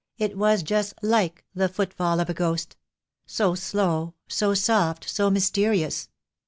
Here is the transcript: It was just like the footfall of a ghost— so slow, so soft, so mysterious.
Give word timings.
It 0.17 0.35
was 0.35 0.63
just 0.63 0.95
like 1.03 1.45
the 1.53 1.69
footfall 1.69 2.19
of 2.19 2.27
a 2.27 2.33
ghost— 2.33 2.75
so 3.37 3.53
slow, 3.53 4.15
so 4.27 4.55
soft, 4.55 5.07
so 5.07 5.29
mysterious. 5.29 6.09